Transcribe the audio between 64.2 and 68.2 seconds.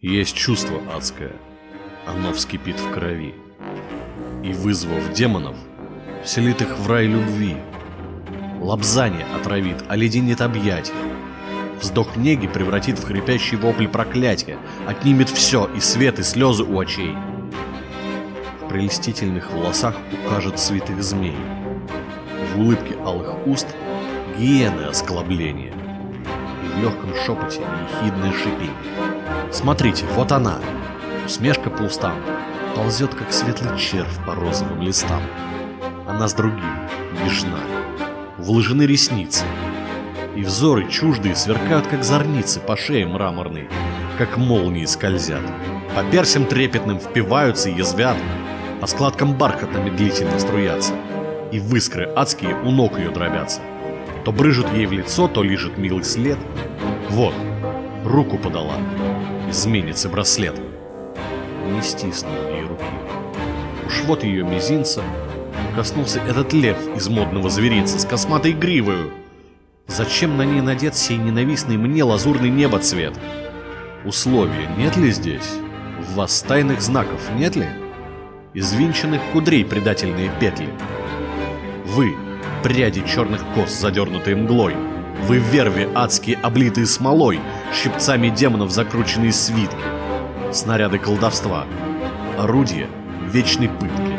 ее мизинца коснулся этот лев из модного зверинца с